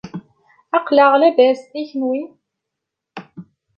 Aqlaɣ 0.77 1.11
labas, 1.21 1.61
i 1.81 1.83
kunwi? 1.89 2.21